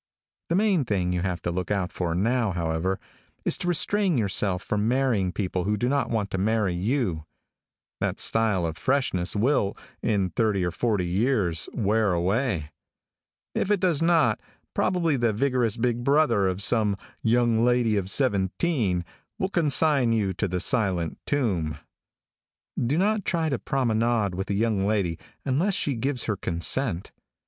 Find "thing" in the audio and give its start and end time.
0.83-1.13